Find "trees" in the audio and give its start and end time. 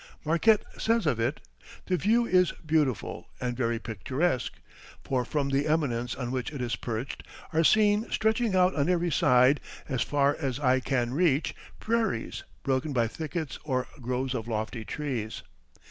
14.83-15.43